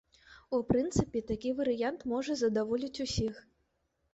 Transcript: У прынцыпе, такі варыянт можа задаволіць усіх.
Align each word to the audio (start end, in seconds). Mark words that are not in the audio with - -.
У 0.57 0.61
прынцыпе, 0.69 1.21
такі 1.31 1.51
варыянт 1.59 2.07
можа 2.15 2.39
задаволіць 2.43 3.01
усіх. 3.07 3.35